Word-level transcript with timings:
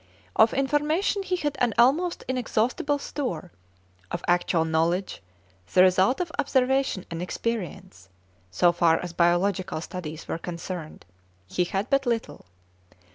Of 0.35 0.55
information 0.55 1.21
he 1.21 1.35
had 1.35 1.55
an 1.61 1.75
almost 1.77 2.23
inexhaustible 2.27 2.97
store; 2.97 3.51
of 4.09 4.23
actual 4.27 4.65
knowledge, 4.65 5.21
the 5.75 5.83
result 5.83 6.19
of 6.19 6.31
observation 6.39 7.05
and 7.11 7.21
experience, 7.21 8.09
so 8.49 8.71
far 8.71 8.97
as 8.99 9.13
biological 9.13 9.79
studies 9.79 10.27
were 10.27 10.39
concerned, 10.39 11.05
he 11.45 11.65
had 11.65 11.87
but 11.91 12.07
little. 12.07 12.47